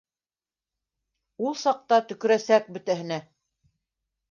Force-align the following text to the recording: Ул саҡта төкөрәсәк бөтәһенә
Ул 1.49 1.59
саҡта 1.65 2.01
төкөрәсәк 2.13 2.73
бөтәһенә 2.79 3.23